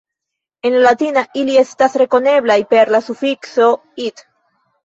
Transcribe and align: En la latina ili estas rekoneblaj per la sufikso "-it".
En 0.69 0.77
la 0.77 0.79
latina 0.85 1.23
ili 1.41 1.59
estas 1.63 1.97
rekoneblaj 2.03 2.57
per 2.75 2.93
la 2.97 3.03
sufikso 3.11 3.69
"-it". 4.09 4.29